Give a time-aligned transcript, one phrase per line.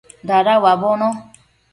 [0.29, 1.07] Dada uabono